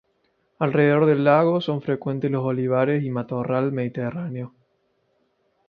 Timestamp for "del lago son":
1.05-1.83